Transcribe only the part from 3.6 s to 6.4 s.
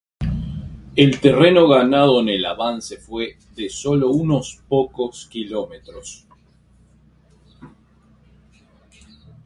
solo unos pocos kilómetros.